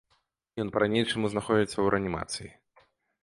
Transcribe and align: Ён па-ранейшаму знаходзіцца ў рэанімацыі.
Ён 0.63 0.69
па-ранейшаму 0.75 1.29
знаходзіцца 1.33 1.71
ў 1.81 1.85
рэанімацыі. 1.95 2.49